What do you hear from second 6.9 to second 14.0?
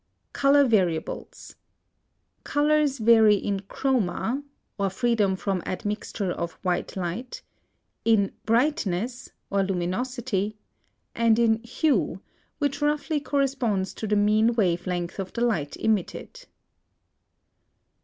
light; in BRIGHTNESS, or luminosity; and in HUE, which roughly corresponds